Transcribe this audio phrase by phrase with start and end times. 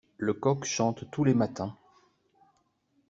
[0.17, 1.77] Le coq chante tous les matins.